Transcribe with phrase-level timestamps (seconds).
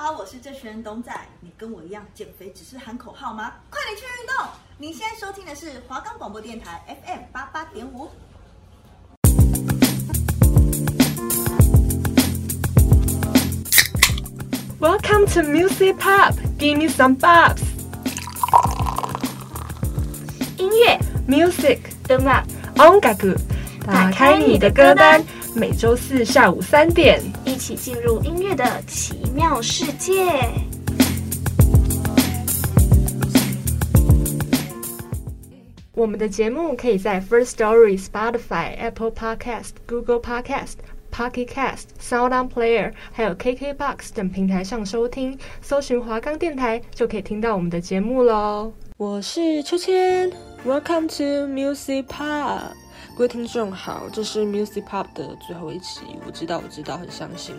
[0.00, 1.12] 好，我是这群人董仔。
[1.40, 3.54] 你跟我一样减肥只是喊口号吗？
[3.68, 4.46] 快点去运动！
[4.78, 8.08] 你现在收听的是华冈广播电台 FM 八八点五。
[14.78, 17.62] Welcome to Music Pop, give me some bops。
[20.58, 22.44] 音乐，Music，音乐，
[22.76, 23.36] 音楽，
[23.84, 25.20] 打开你的歌单。
[25.56, 30.12] 每周四下午三点，一起进入音乐的奇妙世界。
[35.92, 40.74] 我们的节目可以在 First Story、Spotify、Apple Podcast、Google Podcast、
[41.10, 45.36] Pocket Cast、Sound On Player，还有 KKBox 等平台上收听。
[45.60, 48.72] 搜寻华冈电台就可以听到我们的节目喽。
[48.96, 50.30] 我是秋千
[50.64, 52.87] ，Welcome to Music Pop。
[53.14, 56.00] 各位听众好，这是 Music Pop 的最后一期。
[56.26, 57.54] 我知道，我知道，很伤心，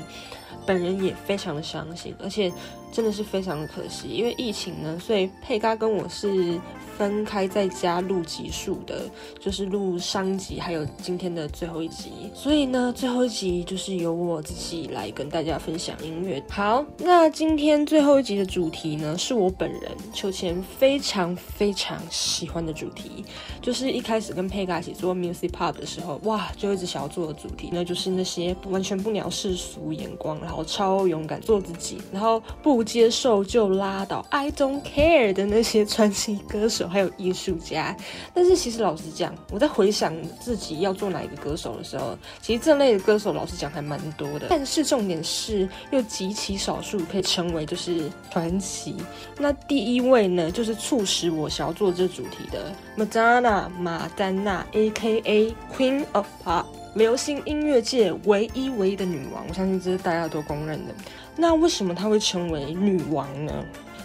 [0.66, 2.52] 本人也非常的伤心，而且
[2.92, 6.60] 真的是非常的可惜，因为疫情呢，所以佩嘎跟我是。
[7.00, 9.10] 分开在家录集数的，
[9.40, 12.12] 就是录上集，还有今天的最后一集。
[12.34, 16.44] 所以呢，最后一集就是由我自己来跟大家分享音乐。
[16.50, 23.24] 好，那今天最后一集的主题呢，是我本人秋千非常非常喜欢的主题，
[23.62, 36.88] 就是一开始跟佩嘎一起做 Music Pop 的时候，哇，就一直想要做的主题，那就是那些完全不鸟世俗眼光，然后超勇敢做自己，然后不接受就拉倒，I don't care 的那些传奇歌手。
[36.90, 37.96] 还有艺术家，
[38.34, 44.48] 但是其实老实讲，我在回想自己要做哪一个歌手的时候，其实这类的歌手老实讲还蛮多的。
[44.50, 48.96] 但是重点是，又极其少数可以成为就是传奇。
[49.38, 59.46] 那第一位呢，就是促使我想要做这主题的 Madonna 马丹娜 A K A Queen of Pop，流行音乐界唯一唯一的女王。
[59.48, 60.94] 我相信这是大家都公认的。
[61.36, 63.54] 那为什么她会成为女王呢？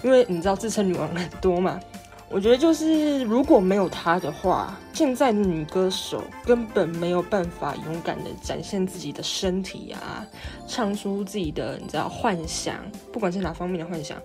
[0.03, 1.81] 因为你知道自称女王很多嘛。
[2.29, 10.25] 我觉得就是如果没有她的话，现在女歌手根本没有办法勇敢的展现自己的身体啊，
[10.69, 12.77] 唱出自己的你知道幻想，
[13.13, 14.17] 不管是哪方面的幻想，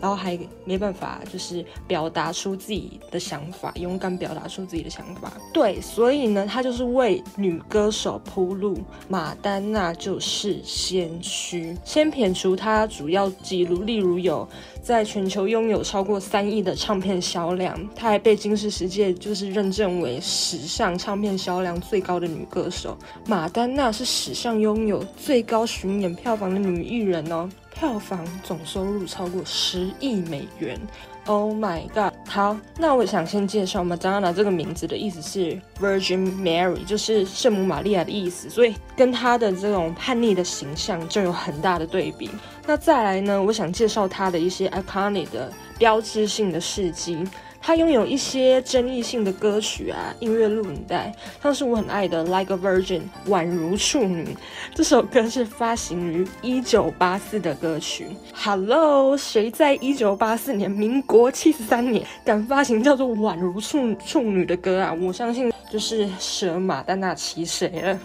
[0.00, 5.32] 然后还没办法就是表达出自己的想法，勇敢表达出自己的想法。
[5.52, 8.76] 对，所以呢，她就是为女歌手铺路，
[9.08, 11.76] 马丹娜就是先驱。
[11.84, 14.46] 先撇除她主要记录，例如有。
[14.82, 22.96] 在全球拥有超过三亿的唱片销量，她还被金氏世界就是认证为史上唱片销量最高的女歌手。
[23.26, 30.78] 马丹娜是史上拥有最高巡演票房的女艺人哦，票房总收入超过十亿美元。
[31.26, 32.12] Oh my god！
[32.28, 42.30] 好，那我想先介绍 Madonna 这个名字的意思是 Virgin Mary，就是圣母玛利亚的意思，所以跟她的这种叛逆的形象就有很大的对比。
[42.64, 47.18] 那再来呢，我想介绍她的一些 iconic 的标志性的事迹。
[47.66, 51.12] 他拥有一些争议性的歌曲啊，音乐录影带，
[51.42, 54.36] 像是我很爱的《Like a Virgin》宛如处女，
[54.72, 58.06] 这首歌是发行于一九八四的歌曲。
[58.32, 64.94] Hello，谁在一九八四年，民国七十三年敢发行叫做《宛如处处女》的歌啊？
[65.02, 67.98] 我相信就是舍马丹娜其谁了。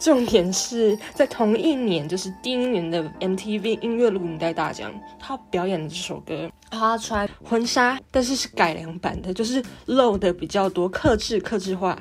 [0.00, 6.50] 重点是在同一年，就是第一年的 MTV 音乐录影带大奖，他表演的这首歌。
[6.70, 11.98] 他穿婚纱，但是是改良版的，就是露的比较多，克制克制化，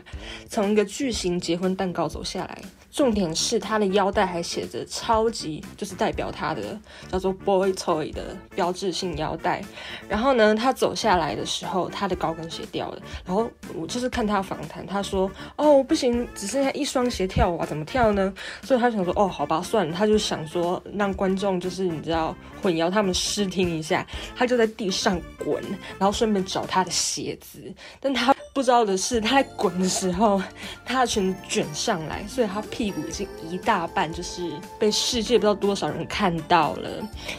[0.50, 2.62] 从一个巨型结婚蛋糕走下来。
[2.94, 6.80] 重点是他的腰带还写着超级，就是代表他的
[7.12, 9.64] 叫做 Boy Toy 的标志性腰带。
[10.08, 13.02] 然后呢，他走下来的时候，他的高跟鞋掉了。
[13.26, 18.32] 然后我就是看他访谈，他说：“哦，不行，只剩下一双鞋跳舞啊，怎么跳呢？”
[18.62, 24.06] 所以他想说：“哦，好吧，算了。”他就想说让观众就是你知道混淆他们视听一下，
[24.36, 25.60] 他就在地上滚，
[25.98, 27.60] 然后顺便找他的鞋子。
[28.00, 30.40] 但他不知道的是，他在滚的时候，
[30.86, 36.90] 他的裙子卷上来，所以他屁屁股已经一大半就是被世界不知道多少人看到了。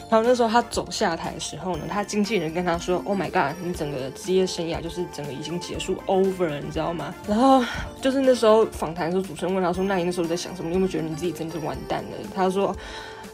[0.09, 7.63] 然后那时候他走下台的时候呢，他经纪人跟他说：“Oh my god，你整个职业生涯就是整个已经结束 over 了，你知道吗？”然后
[8.01, 10.69] 就是那时候访谈的时候，主持人问他说：“那你那时候在想什么？
[10.71, 12.75] 你有没有觉得你自己真的完蛋了？”他说。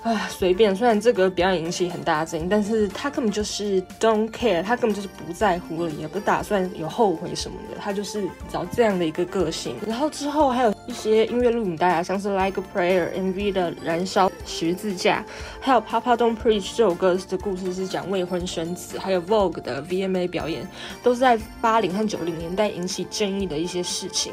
[0.02, 0.75] 啊，随便。
[0.75, 7.76] 虽然这个表演引起很大的争议，但是他根本就是 don't care，他根本就是不在乎了，也不打算有后悔什么的。
[7.79, 9.76] 他就是找这样的一个个性。
[9.87, 15.23] 然后之后还有一些音乐录影带啊，像是 Like a Prayer MV 的燃烧十字架，
[15.61, 20.67] 还有 Papa Don't Preach 这首歌的故事是讲未婚生子，还有 Vogue 的 VMA 表演，
[21.02, 24.32] 都是在八零和九零年代引起争议的一些事情。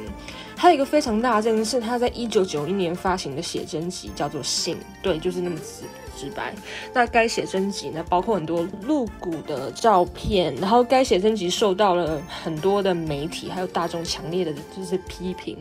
[0.58, 5.84] 还有一个非常大的争议是，他在一九九一年发行的写真集叫做《信》，对，就是那么直
[6.18, 6.54] 直白。
[6.94, 15.58] 那该写真集呢，包括很多露骨的照片，然后该写真集受到了很多的媒体还有大众强烈的就是批评，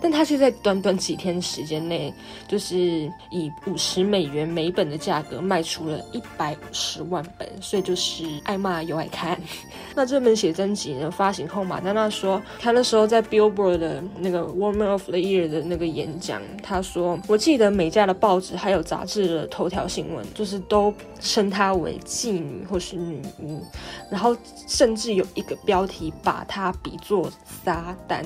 [0.00, 2.12] 但他却在短短几天时间内，
[2.46, 9.40] 就是以五十美元每本的价格卖出了一百五十万本，所以就是爱骂又爱看。
[9.96, 23.62] 那这本写真集呢，发行后，马丹娜说，她那时候在 Billboard 的那个 Woman of the Year 的那个演讲，她说：“我记得每家的报纸还有杂志的头条新闻，就是都称她为妓女或是女巫，
[24.10, 24.36] 然后
[24.66, 27.30] 甚至有一个标题把她比作
[27.64, 28.24] 撒旦。”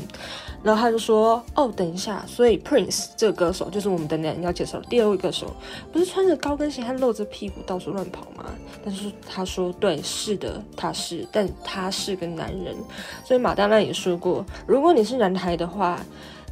[0.60, 5.54] 然后他就说：“哦，等一下，所以 Prince 这个歌手就是我们等等要介绍的第二位歌手，
[5.92, 8.46] 不是穿着高跟鞋还露着屁股到处乱跑吗？”
[8.84, 12.74] 但是他说：“对，是的，他是，但他是个男人。”
[13.24, 16.00] 所以马丹娜也说过：“如果你是男孩的话。”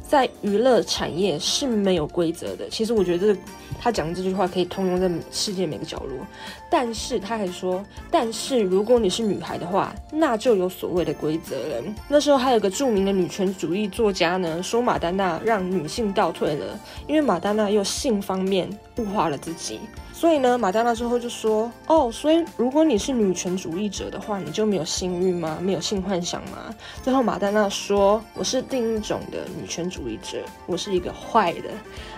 [0.07, 2.69] 在娱乐产业是没有规则的。
[2.69, 3.35] 其实我觉得
[3.79, 6.25] 他讲的这句话可以通用在世界每个角落。
[6.69, 11.83] 但是他还说，但是如果你是女孩的话，那就有所谓的规则了。
[12.07, 19.79] 那时候还有个著名的女权主义作家呢，说马丹娜让女性倒退了，因为马丹娜又性方面物化了自己。
[20.17, 25.59] 所以呢，马丹娜之后就说：“哦，所以如果你是女权主义者的话，你就没有性欲吗？
[25.61, 26.73] 没有性幻想吗？”
[27.03, 31.69] 最后，马丹娜说：“我是另一种的女权主义者，我是一个坏的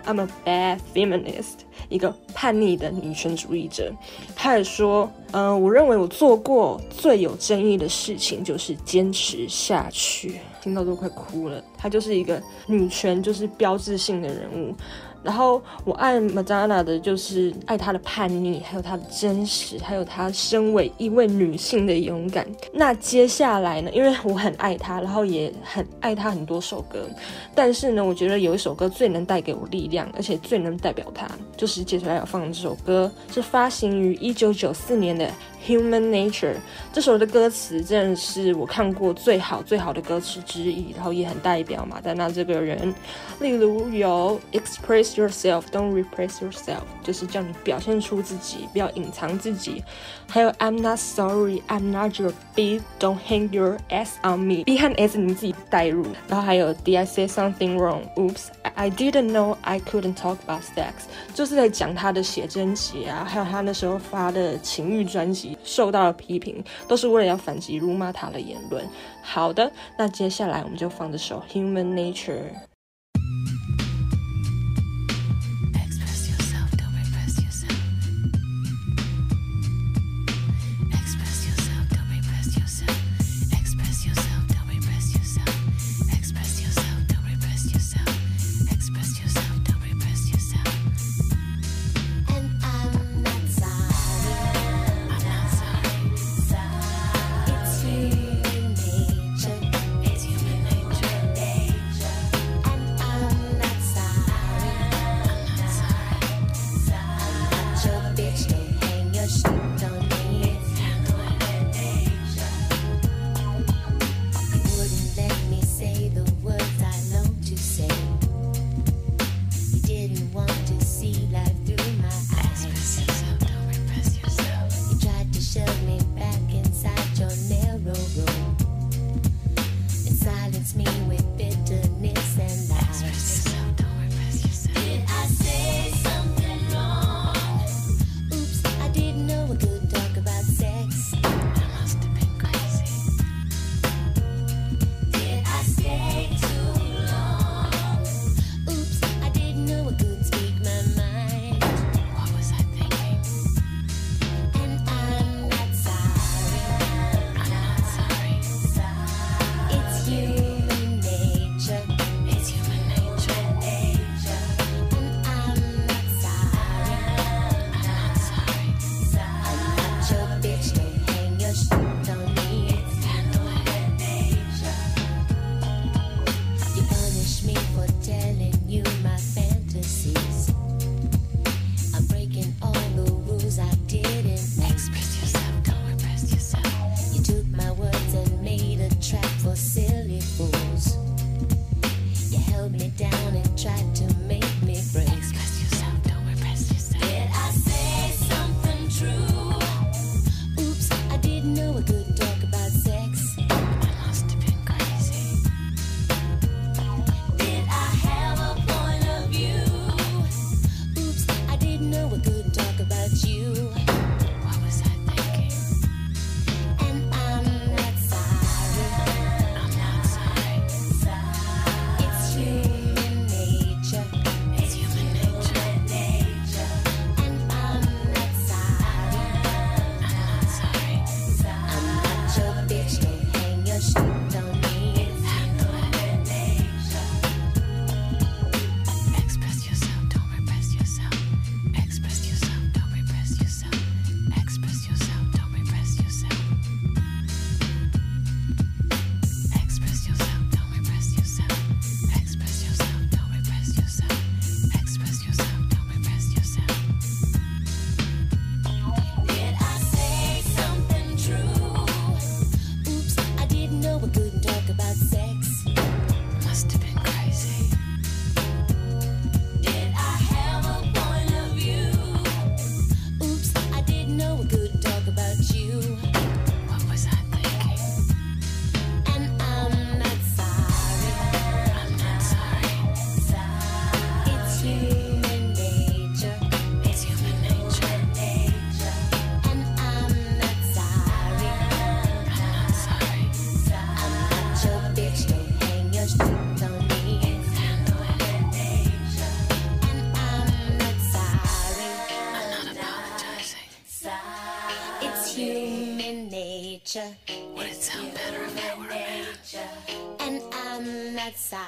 [0.05, 3.91] ，I'm a bad feminist，一个叛逆的女权主义者。”
[4.33, 11.61] 她也说：“嗯、我认为我做过最有争议的事情就是坚持下去。”听到都快哭了。
[11.77, 14.73] 她就是一个女权，就是标志性的人物。
[15.23, 22.47] 然后我爱玛丹娜的，就是爱她的叛逆，还有她的真实，还有她身为一位女性的勇敢。
[22.71, 23.91] 那接下来呢？
[23.91, 27.07] 因为我很爱她，然后也很爱她很多首歌，
[27.53, 31.27] 但是呢，我觉得有一首歌最能带给我力量，而且最能代表她，
[31.57, 35.29] 就是接下来要放的这首歌，是发行于一九九四年的。
[35.65, 36.55] Human Nature
[36.93, 42.93] 这首的歌词真的是我看过最好最好的歌词之一，然后也很代表马丹娜这个人。
[43.39, 49.83] 例如有 Express yourself, don't repress yourself，就是叫你表现出自己，不要隐藏自己。
[50.27, 54.63] 还有 I'm not sorry, I'm not your bitch, don't hang your ass on me。
[54.63, 56.05] B 和 S 你自己代入。
[56.27, 58.03] 然后还有 Did I say something wrong?
[58.15, 60.93] Oops, I didn't know I couldn't talk about sex。
[61.33, 65.48] 就是在讲他的写真集啊，还有他那时候发的情欲专辑。
[65.63, 68.85] 受到了批评，都是为了要反击辱骂他的言论。
[69.21, 72.33] 好的，那接下来我们就放这首《Human Nature》。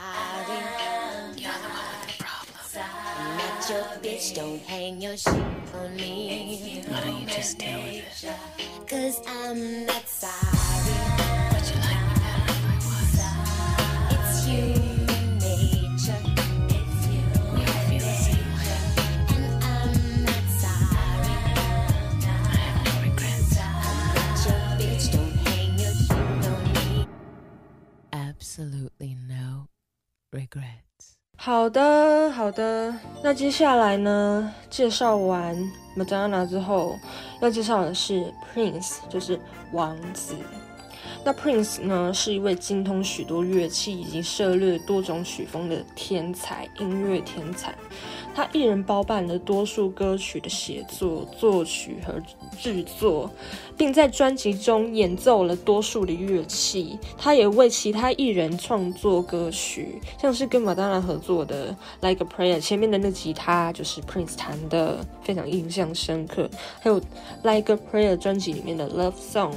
[0.01, 0.58] Sorry.
[1.38, 3.38] You're the one with the problem.
[3.38, 5.34] Not your bitch, don't hang your shit
[5.75, 6.84] on me.
[6.88, 8.88] Why don't you just deal with it?
[8.88, 10.61] Cause I'm not sorry.
[31.38, 32.93] 好的，好的。
[33.24, 34.53] 那接下来呢？
[34.70, 35.58] 介绍完
[35.98, 37.00] Madonna 之后，
[37.41, 39.39] 要介绍的是 Prince，就是
[39.72, 40.36] 王子。
[41.24, 47.74] 那 Prince 呢，是一位精通许多乐器以及涉猎多种曲风的天才，音乐天才。
[48.33, 52.13] 他一人包办了多数歌曲的写作、作曲和
[52.57, 53.29] 制作，
[53.77, 56.97] 并在专辑中演奏了多数的乐器。
[57.17, 61.75] 他也为其他艺人创作歌曲，像是跟马丹娜合作的
[62.07, 66.50] 《Like a Prayer》，前面的那吉他就是 Prince 弹的，非常印象深刻。
[66.79, 67.00] 还有
[67.43, 69.51] 《Like a Prayer》专辑里面的《Love Song》。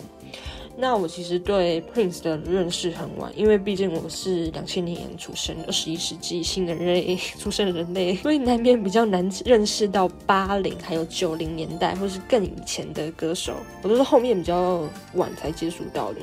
[0.77, 14.83] 那我其实对 Prince 的认识很晚，因为毕竟我是两千年出生，二十一世纪新人类 出生的人类，所以难免比较难认识到八零还有九零年代或是更以前的歌手，我都是后面比较
[15.15, 16.21] 晚才接触到的。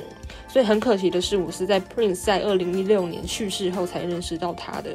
[0.48, 4.94] 所以很可惜的是，我是在 Prince 在二零一六年去世后才认识到他的。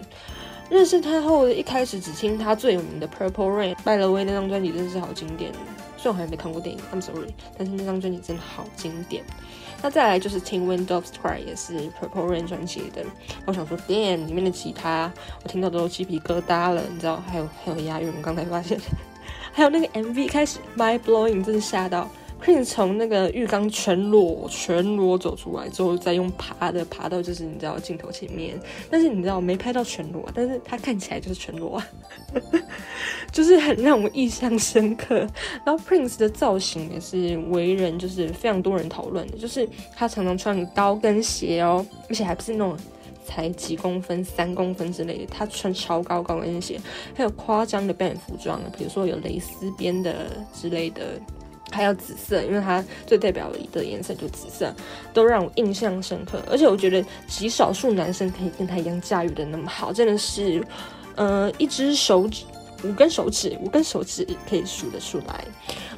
[0.70, 5.52] 认识他后，一开始只听他最有名的 Purple Rain，拜了威那张专辑真是好经典。
[5.98, 9.24] 虽然我还没看过电影，I'm sorry，但是那张专辑真的好经典。
[9.82, 13.04] 那再来就是听《Wind of Cry》，也是 Purple Rain 专辑的。
[13.46, 15.12] 我想说，Damn，里面的吉他
[15.44, 17.22] 我听到都鸡皮疙瘩了，你知道？
[17.28, 18.80] 还有还有押韵，我刚才发现，
[19.52, 22.10] 还有那个 MV 开始 My Blowing 真是吓到。
[22.44, 28.58] Prince 从那个浴缸全裸全裸走出来之后，再用爬的爬到就是你知道镜头前面，
[28.90, 31.88] 但是你知道没拍到全裸，但是他看起来就是全裸啊，
[33.34, 35.28] 就是很让我印象深刻。
[35.66, 42.78] 然后 Prince 的造型也是为人就是非常多人讨论的，就是他常常穿高跟鞋哦，而且还不是那种
[43.26, 46.80] 才几公分三公分之类的，他穿超高高跟鞋，
[47.14, 51.20] 还有夸张的表演服装，比如说有蕾丝边的之类的。
[51.72, 54.74] 还有紫色，因为它最代表的颜色就紫色，
[55.14, 56.42] 都让我印象深刻。
[56.50, 60.64] 而且我觉得极少数男生可以跟他一样驾驭的那么好，真的是，
[61.16, 62.44] 呃，一只手指，
[62.84, 65.46] 五根手指，五根手指可以数得出来。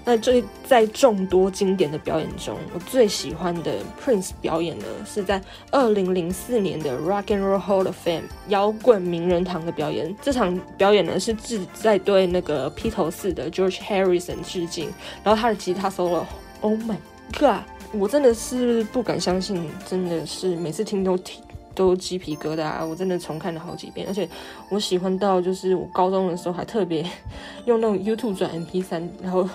[0.05, 10.15] 那这在众多经典的表演中，我最喜欢的 Prince 表演呢，是在二零零四年的 Rock and Roll Hall of Fame 摇滚名人堂的表演。
[10.21, 14.91] 这场表演呢，是致在对那个披头四的 George Harrison 致敬。
[15.23, 16.97] 然后他的吉他 solo，Oh my
[17.37, 21.43] God，我真的是不敢相信，真的是每次听都听。
[21.79, 24.27] 都鸡皮疙瘩，我真的重看了好几遍，而且
[24.69, 27.01] 我喜欢到就是我高中的时候还特别
[27.65, 29.47] 用那种 YouTube 转 MP3，然后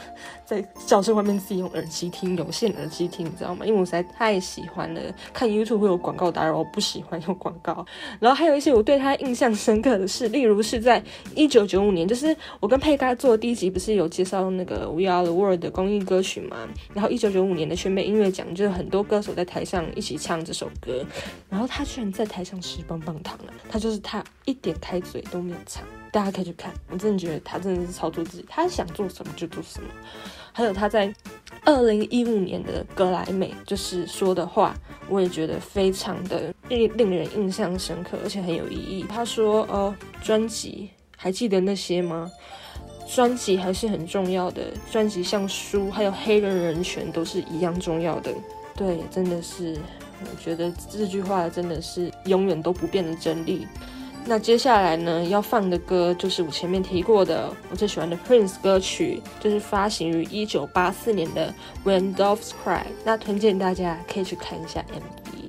[0.46, 3.66] 在教室外面自己用耳机听，有线耳机听，你知道吗？
[3.66, 5.02] 因为我实在太喜欢了，
[5.34, 7.84] 看 YouTube 会有广告打扰，我不喜欢有广告。
[8.18, 11.02] 然后还有一些我对他印象深刻的事，例如是在
[11.34, 16.56] 一九九五年，就是我跟佩嘎做第一集，不是有介绍那个 We Are the World 的公益歌曲吗？
[16.94, 21.04] 然后一九九五年的全美音乐奖，就是很多歌手在台上一起唱这首歌，
[21.50, 22.13] 然后他居然。
[22.14, 29.88] 在台上吃棒棒糖了，他就是他一点开嘴都没有唱，大家可以去看，我真的觉得他真的是操作自己，他想做什么就做什么。
[30.52, 31.12] 还有他在
[31.64, 34.72] 二零一五年的格莱美，就是说的话，
[35.08, 39.04] 我也觉得非常的令令人印象深刻，而且很有意义。
[39.08, 39.92] 他说：“哦，
[40.22, 42.30] 专辑还记得那些吗？
[43.12, 48.32] 专辑还是很重要的，专辑像书，还有黑人人权都是一样重要的。”
[48.76, 49.76] 对，真的是。
[50.20, 53.66] 我觉得这句话真的是永远都不变的真理。
[54.26, 61.52] 那接下来呢，要放的歌就是我前面提过的我最喜欢的 Prince 歌曲，就是发行于一九八四年的
[61.86, 62.78] 《When Doves Cry》。
[63.04, 65.43] 那推荐大家可以去看一下 MV。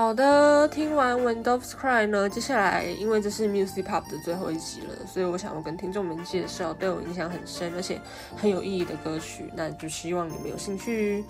[0.00, 8.00] 好的，听完《When Doves Cry》呢，接下来因为这是 Music Pop 的最后一集了，所以我想要跟听众们介绍对我影响很深而且
[8.34, 11.22] 很有意义的歌曲，那就希望你们有兴趣。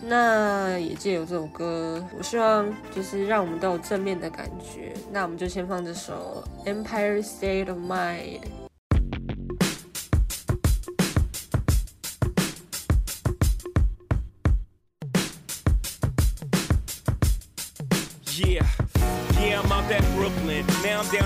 [0.00, 4.94] 那也借由这首歌，我希望就是让我们都有正面的感觉。
[5.12, 8.40] 那我们就先放这首《Empire State of Mind》。
[21.18, 21.25] Down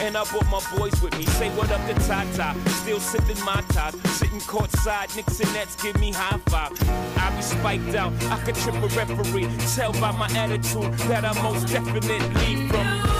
[0.00, 1.26] And I brought my boys with me.
[1.26, 2.58] Say what up to Tata.
[2.70, 3.94] Still sipping my top.
[4.08, 5.14] Sitting courtside.
[5.14, 6.72] Knicks and Nets give me high five.
[7.18, 8.12] I be spiked out.
[8.24, 9.48] I could trip a referee.
[9.74, 13.19] Tell by my attitude that I most definitely from.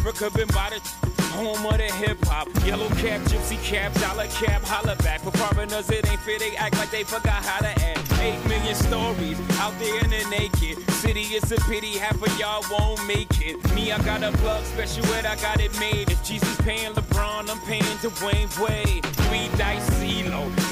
[0.00, 2.48] Africa been by the home of the hip hop.
[2.64, 5.20] Yellow cap, gypsy cap, dollar cap, holla back.
[5.20, 8.00] For foreigners, it ain't fair, they act like they forgot how to act.
[8.20, 11.36] Eight million stories out there in the naked city.
[11.36, 13.56] It's a pity half of y'all won't make it.
[13.74, 16.10] Me, I got a plug special ed, I got it made.
[16.10, 19.04] If Jesus paying LeBron, I'm paying Dwayne Wade.
[19.04, 20.48] Three dice CeeLo,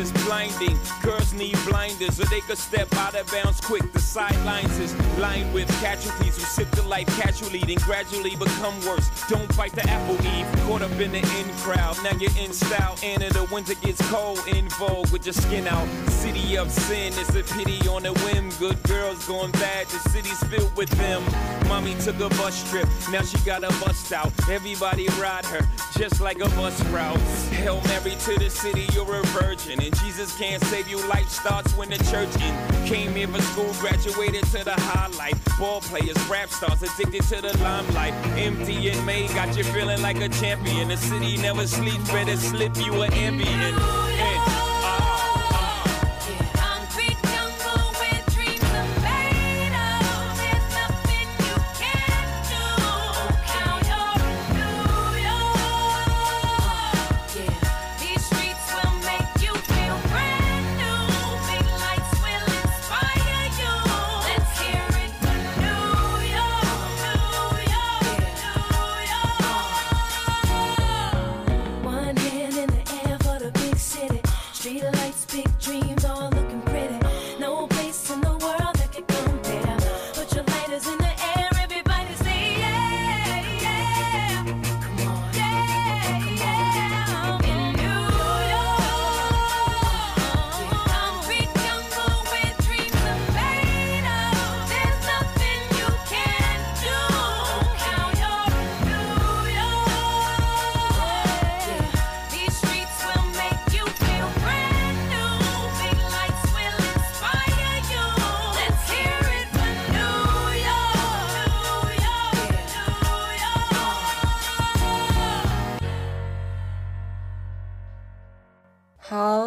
[0.00, 0.78] this blinding.
[1.02, 3.92] Girls need blinders, or they could step out of bounds quick.
[3.92, 9.08] The sidelines is lined with casualties who sip the life casually, then gradually become worse.
[9.28, 10.46] Don't bite the apple eve.
[10.66, 11.96] Caught up in the in crowd.
[12.04, 14.38] Now you're in style, and in the winter gets cold.
[14.46, 15.88] In vogue with your skin out.
[16.08, 18.50] City of sin, it's a pity on a whim.
[18.60, 21.22] Good girls going bad, the city's filled with them.
[21.66, 24.32] Mommy took a bus trip, now she got a bust out.
[24.48, 25.62] Everybody ride her,
[25.98, 27.18] just like a bus route.
[27.60, 29.80] Hail Mary to the city, you're a virgin.
[29.80, 32.86] And Jesus can't save you, life starts when the church in.
[32.86, 35.34] Came here for school, graduated to the highlight.
[35.58, 38.12] Ball players, rap stars, addicted to the limelight.
[38.36, 40.88] Empty and May got you feeling like a champion.
[40.88, 43.78] The city never sleeps, better slip you an ambient.
[43.80, 44.49] And,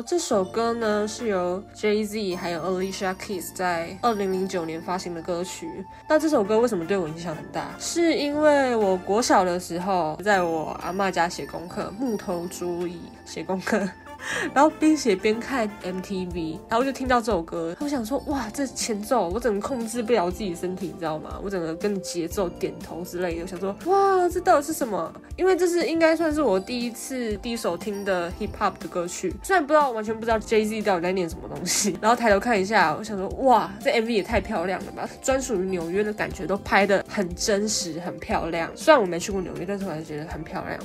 [0.05, 5.85] 这首歌呢是由 Jay Z 还有 Alicia Keys 在二零零九年发行的歌曲。
[6.09, 7.69] 那这首歌为什么对我影响很大？
[7.79, 13.87] 是因为我国小的时候，在我阿嬷家写功课，木头桌椅写功课。
[14.53, 21.39] 然后边写边看 MTV，然后就听到这首歌，我想说哇，这前奏我整个控制不了自己身体，你知道吗？
[21.43, 25.13] 我整个跟着节奏点头之类的，我想说哇，这到底是什么？
[25.36, 35.09] 因为这是应该算是我第一次第一首听的 hip hop 的歌曲，虽然不知道完全不知道 Jay Z 到底在念什么东西， 然后抬头看一下，我想说哇，这 MV 也太漂亮了吧！
[35.21, 38.69] 专属于纽约的感觉都拍得很真实，很漂亮。
[38.75, 40.79] 虽然我没去过纽约，但是我还是觉得很漂亮。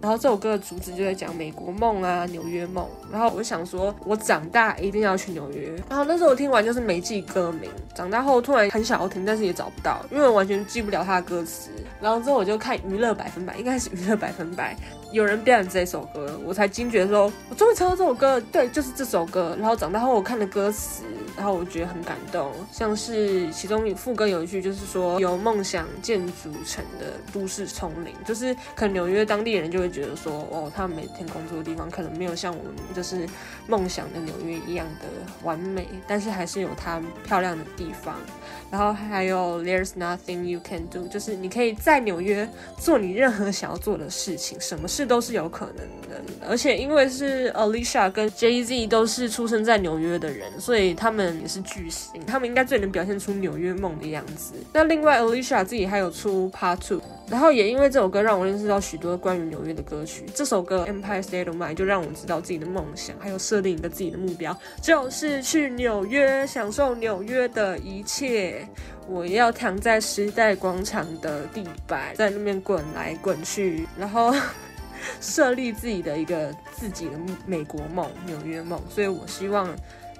[0.00, 2.86] 然后这首歌的主旨就在讲美国梦啊，纽约梦。
[3.10, 5.72] 然后我就想说，我长大一定要去纽约。
[5.88, 11.70] 然后那时候我听完就是没记歌名，长大后突然很想要听，但是也找不到，因为我完全记不了它的歌词。
[12.00, 14.74] 然后之后我就看娱乐百分百，应该是娱乐百分百
[15.12, 19.56] 有人表演这首歌，我才惊觉说，我终于查到这首歌，对，就是这首歌。
[19.58, 21.02] 然后长大后我看了歌词，
[21.36, 33.28] 然后我觉得很感动，像是其中副歌有一句就是说，由梦想建筑成的都市丛林，就是可能纽约当地人就会觉得说，哦，他每天工作的地方可能没有像我们就是
[33.66, 35.06] 梦想的纽约一样的
[35.42, 38.16] 完美，但是还是有它漂亮的地方。
[38.70, 46.20] 然后还有 There's nothing you can do，就是你可以在纽约做你任何想要做的事情，什么事都是有可能的。
[46.48, 54.54] 而且因为是 Alicia 跟 Jay Z 都是出生在纽约的人，所以他们也是巨星，他们应该最能表现出纽约梦的样子。
[54.72, 60.24] 那另外 Alicia 自己还有出 Part Two，然后也因为这首歌让我认识到许多关于纽约的歌曲。
[60.32, 68.66] 这首歌 Empire State of Mind 就让我知道自己的梦想，还有设定一个自己的目标，就是去纽约享受纽约的一切。
[69.08, 74.32] 我要躺在时代广场的地板，在那边滚来滚去，然后
[75.20, 78.80] 设立自己的一个自己的美国梦、纽约梦。
[78.88, 79.68] 所以我希望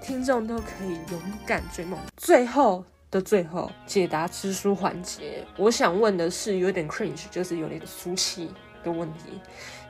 [0.02, 1.98] 听众都可以勇敢追梦。
[2.16, 8.50] 最后的最后，解答之书环节，我想问的是有点 cringe，就是有点俗气
[8.82, 9.40] 的问题。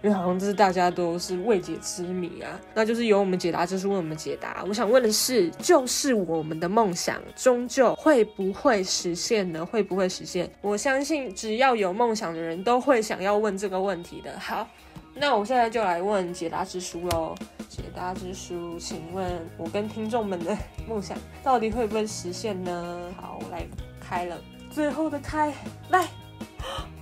[0.02, 4.64] 因为好像这是大家都是未解之谜啊，那就是由我们解答之书为我们解答。
[4.66, 9.64] 我想问的是，就是我们的梦想终究会不会实现呢？
[9.64, 10.50] 会不会实现？
[10.62, 14.38] 我相信只要有梦想的人都会想要问这个问题的。
[14.38, 14.66] 好，
[15.14, 17.34] 那我现在就来问解答之书喽。
[17.68, 19.24] 解答之书，请问
[19.56, 20.56] 我跟听众们的
[20.88, 22.98] 梦想到底会不会实现呢？
[23.20, 23.66] 好，我来
[24.00, 24.36] 开了，
[24.70, 25.52] 最后的开，
[25.90, 26.08] 来。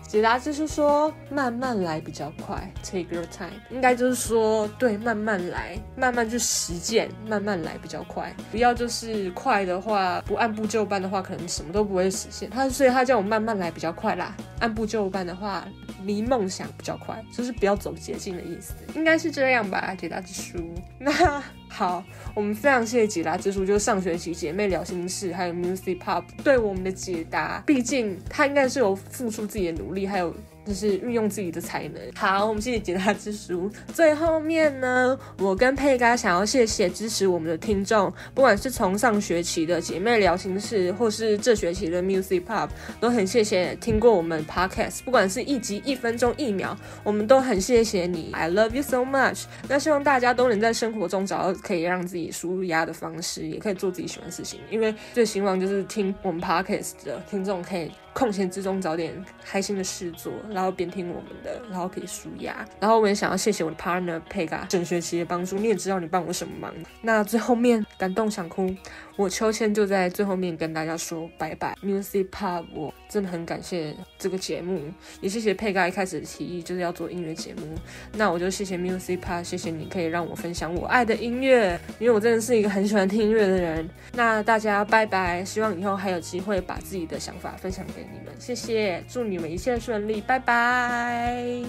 [0.08, 12.48] 解答就是说，慢慢来比较快，Take your time，应该就是说，对，慢慢来，慢慢去实践，慢慢来比较快，不要就是快的话，不按部就班的话，可能什么都不会实现。
[12.48, 15.62] 他所以他叫我慢慢来比较快啦，按部就班的话，
[16.04, 19.94] 离梦想比较快，就是不要走捷径的意思，应该是这样吧？
[19.94, 20.58] 解答之书，
[20.98, 21.42] 那。
[21.70, 22.02] 好，
[22.34, 30.34] 我们非常谢谢解答之书，就是上学期姐妹聊心事，还有 Music Pop 对我们的解答，毕竟他应该是有付出自己的努力，还有。
[30.68, 32.02] 就是运用自己的才能。
[32.14, 33.70] 好，我们谢谢解答之书。
[33.94, 42.68] 最后面呢，我跟佩嘎想要谢谢支持我们的听众，不管是从上学期的姐妹聊心事，或是这学期的 Music Pop，
[43.00, 48.30] 都很谢谢听过我们 Podcast，不管是一集、一分钟、一秒，我们都很谢谢你。
[48.32, 49.44] I love you so much。
[49.68, 54.60] 那希望大家都能在生活中找到可以让自己舒压的方式，也可以做自己喜欢的事情。
[54.70, 57.90] 因为最希望就是听我们 Podcast 的听众可以。
[58.12, 62.64] 空闲之中找点开心的事做，然后边听我们的，然后可以舒压。
[62.80, 66.72] 然后我也想要谢谢我的 partner Pega 整学期的帮助，你也知道你帮我什么忙。
[67.02, 68.74] 那最后面感动想哭。
[69.18, 71.76] 我秋千就在最后面跟大家说拜拜。
[71.82, 74.80] Music Pop，我真的很感谢这个节目，
[75.20, 77.74] 也谢谢佩嘎一开始的提议就是要做音乐节目。
[78.12, 83.90] 那我就谢谢 Music Pop，谢谢你可以让我分享我爱的音乐，因为我真的是一个很喜欢听音乐的人。
[84.12, 88.32] 那大家拜拜，希望以后还有机会把自己的想法分享给你们。
[88.38, 91.68] 谢谢，祝你们一切顺利，拜拜。